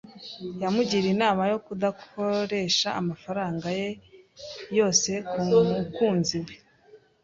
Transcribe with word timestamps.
Yamugiriye 0.61 1.09
inama 1.15 1.41
yo 1.51 1.57
kudakoresha 1.65 2.87
amafaranga 3.01 3.67
ye 3.79 3.89
yose 4.77 5.11
ku 5.29 5.39
mukunzi 5.47 6.37
we. 6.45 6.53